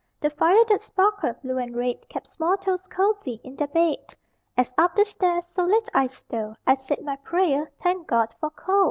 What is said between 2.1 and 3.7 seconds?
small toes cosy In their